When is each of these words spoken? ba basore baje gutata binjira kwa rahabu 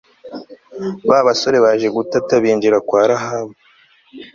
ba 1.09 1.19
basore 1.27 1.57
baje 1.65 1.87
gutata 1.95 2.33
binjira 2.43 2.77
kwa 2.87 3.01
rahabu 3.09 3.53